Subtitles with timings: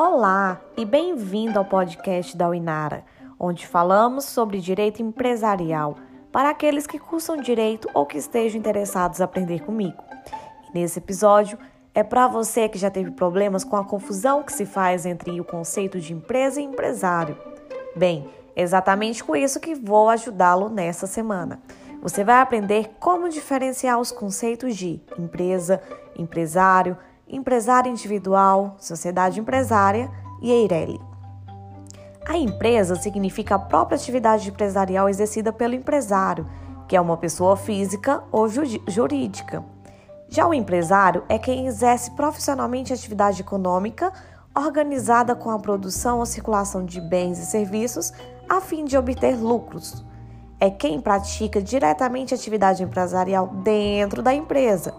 [0.00, 3.04] Olá e bem-vindo ao podcast da Uinara,
[3.36, 5.96] onde falamos sobre direito empresarial
[6.30, 10.00] para aqueles que cursam direito ou que estejam interessados em aprender comigo.
[10.68, 11.58] E nesse episódio
[11.92, 15.44] é para você que já teve problemas com a confusão que se faz entre o
[15.44, 17.36] conceito de empresa e empresário.
[17.96, 21.60] Bem, exatamente com isso que vou ajudá-lo nessa semana.
[22.00, 25.82] Você vai aprender como diferenciar os conceitos de empresa,
[26.16, 26.96] empresário,
[27.28, 30.10] empresário individual, sociedade empresária
[30.40, 31.00] e EIRELI.
[32.26, 36.46] A empresa significa a própria atividade empresarial exercida pelo empresário,
[36.86, 39.64] que é uma pessoa física ou jurídica.
[40.28, 44.12] Já o empresário é quem exerce profissionalmente atividade econômica
[44.54, 48.12] organizada com a produção ou circulação de bens e serviços
[48.48, 50.04] a fim de obter lucros.
[50.60, 54.92] É quem pratica diretamente atividade empresarial dentro da empresa.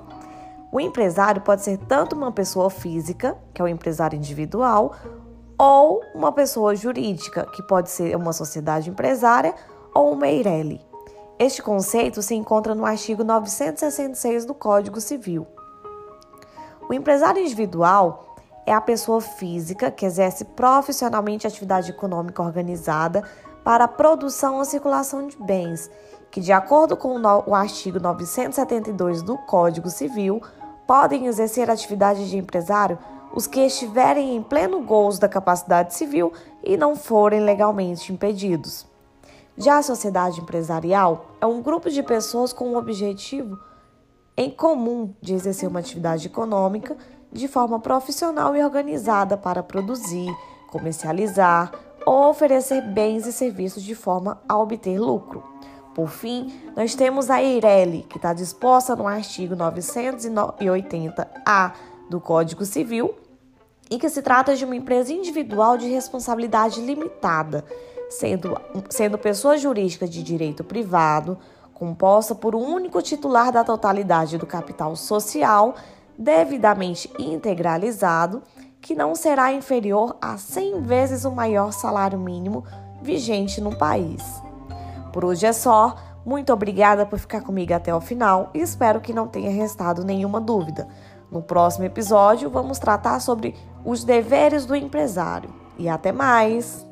[0.72, 4.96] O empresário pode ser tanto uma pessoa física, que é o empresário individual,
[5.58, 9.54] ou uma pessoa jurídica, que pode ser uma sociedade empresária
[9.94, 10.80] ou uma EIRELI.
[11.40, 15.48] Este conceito se encontra no artigo 966 do Código Civil.
[16.88, 23.24] O empresário individual é a pessoa física que exerce profissionalmente atividade econômica organizada
[23.64, 25.90] para a produção ou circulação de bens,
[26.32, 30.42] que, de acordo com o artigo 972 do Código Civil,
[30.88, 32.98] podem exercer atividade de empresário
[33.34, 38.88] os que estiverem em pleno gozo da capacidade civil e não forem legalmente impedidos.
[39.58, 43.60] Já a sociedade empresarial é um grupo de pessoas com o objetivo
[44.36, 46.96] em comum de exercer uma atividade econômica
[47.32, 50.34] de forma profissional e organizada para produzir,
[50.72, 51.72] comercializar
[52.10, 55.44] ou oferecer bens e serviços de forma a obter lucro.
[55.94, 61.74] Por fim, nós temos a EIRELI, que está disposta no artigo 980-A
[62.10, 63.14] do Código Civil
[63.92, 67.64] e que se trata de uma empresa individual de responsabilidade limitada,
[68.10, 68.60] sendo,
[68.90, 71.38] sendo pessoa jurídica de direito privado,
[71.76, 75.76] composta por um único titular da totalidade do capital social,
[76.18, 78.42] devidamente integralizado,
[78.82, 82.64] que não será inferior a 100 vezes o maior salário mínimo
[83.02, 84.24] vigente no país.
[85.12, 85.96] Por hoje é só.
[86.26, 90.40] Muito obrigada por ficar comigo até o final e espero que não tenha restado nenhuma
[90.40, 90.88] dúvida.
[91.32, 95.50] No próximo episódio, vamos tratar sobre os deveres do empresário.
[95.78, 96.89] E até mais!